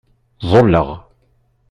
[0.49, 0.87] Ẓẓulleɣ.